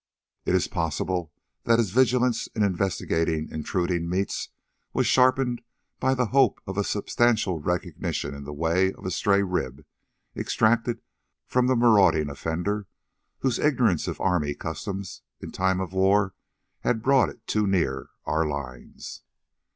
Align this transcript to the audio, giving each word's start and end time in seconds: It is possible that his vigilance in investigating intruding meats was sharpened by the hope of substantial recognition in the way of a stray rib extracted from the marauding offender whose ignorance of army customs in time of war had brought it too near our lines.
It 0.45 0.55
is 0.55 0.67
possible 0.67 1.31
that 1.65 1.77
his 1.77 1.91
vigilance 1.91 2.47
in 2.55 2.63
investigating 2.63 3.47
intruding 3.51 4.09
meats 4.09 4.49
was 4.93 5.05
sharpened 5.05 5.61
by 5.99 6.15
the 6.15 6.25
hope 6.33 6.59
of 6.65 6.83
substantial 6.87 7.59
recognition 7.59 8.33
in 8.33 8.43
the 8.43 8.51
way 8.51 8.93
of 8.93 9.05
a 9.05 9.11
stray 9.11 9.43
rib 9.43 9.85
extracted 10.35 11.01
from 11.45 11.67
the 11.67 11.75
marauding 11.75 12.31
offender 12.31 12.87
whose 13.41 13.59
ignorance 13.59 14.07
of 14.07 14.19
army 14.19 14.55
customs 14.55 15.21
in 15.39 15.51
time 15.51 15.79
of 15.79 15.93
war 15.93 16.33
had 16.79 17.03
brought 17.03 17.29
it 17.29 17.45
too 17.45 17.67
near 17.67 18.09
our 18.25 18.47
lines. 18.47 19.21